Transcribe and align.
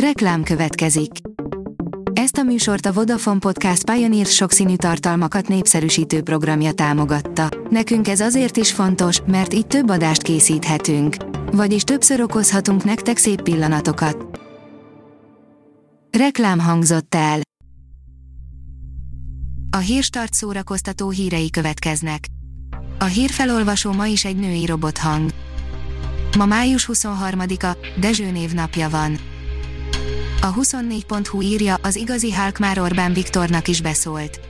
Reklám 0.00 0.42
következik. 0.42 1.10
Ezt 2.12 2.36
a 2.36 2.42
műsort 2.42 2.86
a 2.86 2.92
Vodafone 2.92 3.38
Podcast 3.38 3.90
Pioneer 3.90 4.26
sokszínű 4.26 4.76
tartalmakat 4.76 5.48
népszerűsítő 5.48 6.22
programja 6.22 6.72
támogatta. 6.72 7.48
Nekünk 7.70 8.08
ez 8.08 8.20
azért 8.20 8.56
is 8.56 8.72
fontos, 8.72 9.20
mert 9.26 9.54
így 9.54 9.66
több 9.66 9.88
adást 9.88 10.22
készíthetünk. 10.22 11.16
Vagyis 11.52 11.82
többször 11.82 12.20
okozhatunk 12.20 12.84
nektek 12.84 13.16
szép 13.16 13.42
pillanatokat. 13.42 14.40
Reklám 16.18 16.58
hangzott 16.58 17.14
el. 17.14 17.40
A 19.70 19.78
hírstart 19.78 20.34
szórakoztató 20.34 21.10
hírei 21.10 21.50
következnek. 21.50 22.26
A 22.98 23.04
hírfelolvasó 23.04 23.92
ma 23.92 24.06
is 24.06 24.24
egy 24.24 24.36
női 24.36 24.66
robothang. 24.66 25.30
Ma 26.36 26.46
május 26.46 26.88
23-a, 26.92 27.76
Dezső 28.00 28.30
névnapja 28.30 28.88
van. 28.88 29.34
A 30.46 30.54
24.hu 30.54 31.40
írja, 31.40 31.78
az 31.82 31.96
igazi 31.96 32.34
Hulk 32.34 32.58
már 32.58 32.78
Orbán 32.78 33.12
Viktornak 33.12 33.68
is 33.68 33.80
beszólt. 33.80 34.40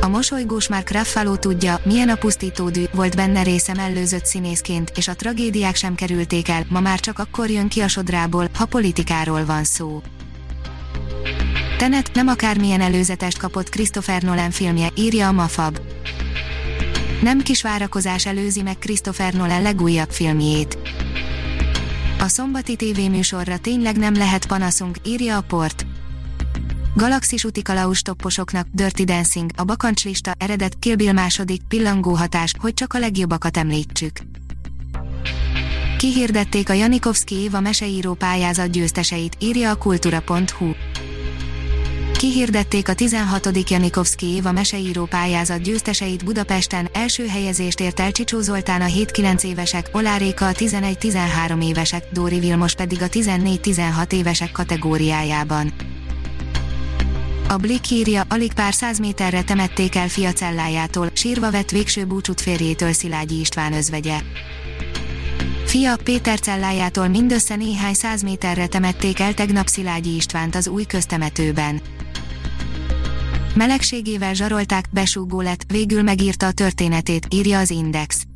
A 0.00 0.08
mosolygós 0.08 0.68
Mark 0.68 0.90
Ruffalo 0.90 1.36
tudja, 1.36 1.80
milyen 1.84 2.08
a 2.08 2.14
pusztítódű, 2.14 2.84
volt 2.92 3.16
benne 3.16 3.42
része 3.42 3.74
mellőzött 3.74 4.24
színészként, 4.24 4.92
és 4.96 5.08
a 5.08 5.14
tragédiák 5.14 5.76
sem 5.76 5.94
kerülték 5.94 6.48
el, 6.48 6.66
ma 6.68 6.80
már 6.80 7.00
csak 7.00 7.18
akkor 7.18 7.50
jön 7.50 7.68
ki 7.68 7.80
a 7.80 7.88
sodrából, 7.88 8.48
ha 8.54 8.64
politikáról 8.64 9.44
van 9.44 9.64
szó. 9.64 10.02
Tenet 11.78 12.10
nem 12.12 12.28
akármilyen 12.28 12.80
előzetest 12.80 13.38
kapott 13.38 13.68
Christopher 13.68 14.22
Nolan 14.22 14.50
filmje, 14.50 14.88
írja 14.94 15.28
a 15.28 15.32
Mafab. 15.32 15.78
Nem 17.22 17.40
kis 17.42 17.62
várakozás 17.62 18.26
előzi 18.26 18.62
meg 18.62 18.78
Christopher 18.78 19.32
Nolan 19.32 19.62
legújabb 19.62 20.10
filmjét. 20.10 20.78
A 22.20 22.28
szombati 22.28 22.76
tévéműsorra 22.76 23.58
tényleg 23.58 23.96
nem 23.96 24.14
lehet 24.14 24.46
panaszunk, 24.46 24.96
írja 25.04 25.36
a 25.36 25.40
port. 25.40 25.86
Galaxis 26.94 27.44
utikalaus 27.44 28.02
topposoknak, 28.02 28.66
Dirty 28.72 29.04
Dancing, 29.04 29.50
a 29.56 29.64
bakancslista, 29.64 30.32
eredet, 30.38 30.78
Kill 30.78 30.94
Bill 30.94 31.12
második, 31.12 31.62
pillangóhatás, 31.68 32.52
hogy 32.58 32.74
csak 32.74 32.92
a 32.92 32.98
legjobbakat 32.98 33.56
említsük. 33.56 34.20
Kihirdették 35.98 36.68
a 36.68 36.72
Janikovszki 36.72 37.34
Éva 37.34 37.60
meseíró 37.60 38.14
pályázat 38.14 38.70
győzteseit, 38.70 39.36
írja 39.40 39.70
a 39.70 39.76
kultura.hu. 39.76 40.70
Kihirdették 42.18 42.88
a 42.88 42.94
16. 42.94 43.70
Janikovszki 43.70 44.26
Éva 44.26 44.52
meseíró 44.52 45.04
pályázat 45.04 45.62
győzteseit 45.62 46.24
Budapesten, 46.24 46.88
első 46.92 47.26
helyezést 47.26 47.80
ért 47.80 48.00
el 48.00 48.12
Csicsó 48.12 48.40
Zoltán 48.40 48.80
a 48.80 48.86
7-9 48.86 49.44
évesek, 49.44 49.88
Oláréka 49.92 50.46
a 50.46 50.52
11-13 50.52 51.64
évesek, 51.64 52.04
Dóri 52.12 52.38
Vilmos 52.38 52.74
pedig 52.74 53.02
a 53.02 53.08
14-16 53.08 54.12
évesek 54.12 54.52
kategóriájában. 54.52 55.72
A 57.48 57.56
Blick 57.56 57.90
írja, 57.90 58.22
alig 58.28 58.52
pár 58.52 58.74
száz 58.74 58.98
méterre 58.98 59.42
temették 59.42 59.94
el 59.94 60.08
fia 60.08 60.32
cellájától, 60.32 61.10
sírva 61.12 61.50
vett 61.50 61.70
végső 61.70 62.04
búcsút 62.04 62.40
férjétől 62.40 62.92
Szilágyi 62.92 63.40
István 63.40 63.72
özvegye. 63.72 64.18
Fia 65.64 65.96
Péter 66.04 66.40
cellájától 66.40 67.08
mindössze 67.08 67.56
néhány 67.56 67.94
száz 67.94 68.22
méterre 68.22 68.66
temették 68.66 69.20
el 69.20 69.34
tegnap 69.34 69.66
Szilágyi 69.66 70.14
Istvánt 70.14 70.54
az 70.54 70.68
új 70.68 70.84
köztemetőben. 70.84 71.80
Melegségével 73.54 74.34
zsarolták, 74.34 74.84
besúgó 74.90 75.40
lett, 75.40 75.64
végül 75.68 76.02
megírta 76.02 76.46
a 76.46 76.52
történetét, 76.52 77.26
írja 77.30 77.58
az 77.58 77.70
Index. 77.70 78.26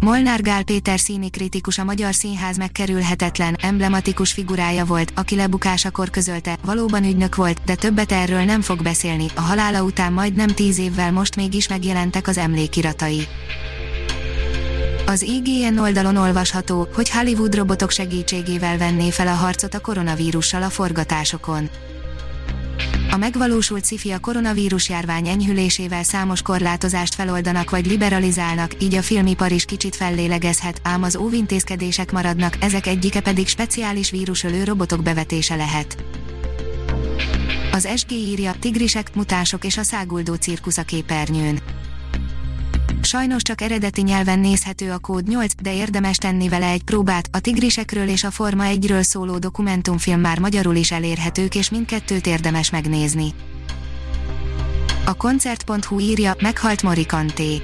Molnár 0.00 0.42
Gál 0.42 0.62
Péter 0.62 0.98
színi 0.98 1.30
kritikus 1.30 1.78
a 1.78 1.84
Magyar 1.84 2.14
Színház 2.14 2.56
megkerülhetetlen, 2.56 3.56
emblematikus 3.60 4.32
figurája 4.32 4.84
volt, 4.84 5.12
aki 5.14 5.36
lebukásakor 5.36 6.10
közölte, 6.10 6.58
valóban 6.64 7.04
ügynök 7.04 7.34
volt, 7.34 7.60
de 7.64 7.74
többet 7.74 8.12
erről 8.12 8.42
nem 8.42 8.60
fog 8.60 8.82
beszélni, 8.82 9.26
a 9.34 9.40
halála 9.40 9.82
után 9.82 10.12
majd 10.12 10.34
nem 10.34 10.48
tíz 10.48 10.78
évvel 10.78 11.12
most 11.12 11.36
mégis 11.36 11.68
megjelentek 11.68 12.28
az 12.28 12.38
emlékiratai. 12.38 13.26
Az 15.06 15.22
IGN 15.22 15.78
oldalon 15.78 16.16
olvasható, 16.16 16.88
hogy 16.94 17.10
Hollywood 17.10 17.54
robotok 17.54 17.90
segítségével 17.90 18.78
venné 18.78 19.10
fel 19.10 19.26
a 19.26 19.34
harcot 19.34 19.74
a 19.74 19.80
koronavírussal 19.80 20.62
a 20.62 20.70
forgatásokon. 20.70 21.70
A 23.12 23.16
megvalósult 23.16 23.84
sci 23.84 24.10
a 24.10 24.18
koronavírus 24.18 24.88
járvány 24.88 25.28
enyhülésével 25.28 26.02
számos 26.02 26.42
korlátozást 26.42 27.14
feloldanak 27.14 27.70
vagy 27.70 27.86
liberalizálnak, 27.86 28.82
így 28.82 28.94
a 28.94 29.02
filmipar 29.02 29.52
is 29.52 29.64
kicsit 29.64 29.96
fellélegezhet, 29.96 30.80
ám 30.82 31.02
az 31.02 31.16
óvintézkedések 31.16 32.12
maradnak, 32.12 32.56
ezek 32.60 32.86
egyike 32.86 33.20
pedig 33.20 33.48
speciális 33.48 34.10
vírusölő 34.10 34.64
robotok 34.64 35.02
bevetése 35.02 35.54
lehet. 35.54 36.04
Az 37.72 37.88
SG 37.96 38.10
írja, 38.10 38.54
tigrisek, 38.60 39.14
mutások 39.14 39.64
és 39.64 39.76
a 39.76 39.82
száguldó 39.82 40.34
cirkusz 40.34 40.78
a 40.78 40.82
képernyőn. 40.82 41.60
Sajnos 43.12 43.42
csak 43.42 43.60
eredeti 43.60 44.02
nyelven 44.02 44.38
nézhető 44.38 44.90
a 44.90 44.98
kód 44.98 45.28
8, 45.28 45.52
de 45.62 45.74
érdemes 45.74 46.16
tenni 46.16 46.48
vele 46.48 46.66
egy 46.66 46.82
próbát. 46.82 47.28
A 47.32 47.40
tigrisekről 47.40 48.08
és 48.08 48.24
a 48.24 48.30
Forma 48.30 48.64
1-ről 48.66 49.02
szóló 49.02 49.38
dokumentumfilm 49.38 50.20
már 50.20 50.38
magyarul 50.38 50.74
is 50.74 50.92
elérhetők, 50.92 51.54
és 51.54 51.70
mindkettőt 51.70 52.26
érdemes 52.26 52.70
megnézni. 52.70 53.34
A 55.04 55.14
koncert.hu 55.14 55.98
írja, 55.98 56.34
meghalt 56.40 56.82
Morikanté. 56.82 57.62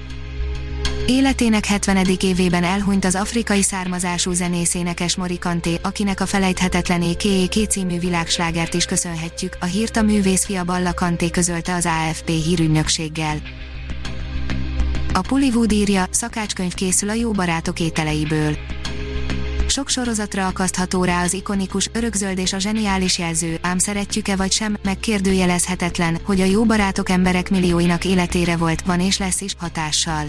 Életének 1.07 1.65
70. 1.65 2.07
évében 2.21 2.65
elhunyt 2.65 3.05
az 3.05 3.15
afrikai 3.15 3.63
származású 3.63 4.33
zenészénekes 4.33 5.17
Morikanté, 5.17 5.79
akinek 5.83 6.21
a 6.21 6.27
felejthetetlen 6.27 7.03
EKE 7.03 7.67
című 7.69 7.99
világslágert 7.99 8.75
is 8.75 8.85
köszönhetjük, 8.85 9.57
a 9.61 9.65
hírt 9.65 9.97
a 9.97 10.03
művészfia 10.03 10.65
Balla 10.65 10.95
Kanté 10.95 11.31
közölte 11.31 11.75
az 11.75 11.87
AFP 11.87 12.29
hírügynökséggel. 12.29 13.37
A 15.19 15.21
Pullywood 15.21 15.73
írja, 15.73 16.07
szakácskönyv 16.11 16.75
készül 16.75 17.09
a 17.09 17.13
jó 17.13 17.31
barátok 17.31 17.81
ételeiből. 17.81 18.57
Sok 19.67 19.89
sorozatra 19.89 20.47
akasztható 20.47 21.05
rá 21.05 21.23
az 21.23 21.33
ikonikus, 21.33 21.91
örökzöld 21.93 22.39
és 22.39 22.53
a 22.53 22.59
zseniális 22.59 23.19
jelző, 23.19 23.59
ám 23.63 23.79
szeretjük-e 23.79 24.37
vagy 24.37 24.53
sem, 24.53 24.77
megkérdőjelezhetetlen, 24.83 26.19
hogy 26.25 26.41
a 26.41 26.45
jó 26.45 26.65
barátok 26.65 27.09
emberek 27.09 27.51
millióinak 27.51 28.05
életére 28.05 28.57
volt, 28.57 28.83
van 28.83 29.01
és 29.01 29.19
lesz 29.19 29.41
is 29.41 29.55
hatással. 29.59 30.25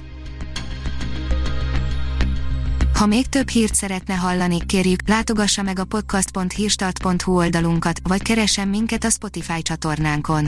Ha 2.94 3.06
még 3.06 3.27
több 3.27 3.50
hírt 3.50 3.75
szeretne 3.75 4.13
hallani, 4.13 4.66
kérjük, 4.66 5.07
látogassa 5.07 5.61
meg 5.61 5.79
a 5.79 5.85
podcast.hírstart.hu 5.85 7.35
oldalunkat, 7.35 8.00
vagy 8.03 8.21
keressen 8.21 8.67
minket 8.67 9.03
a 9.03 9.09
Spotify 9.09 9.61
csatornánkon 9.61 10.47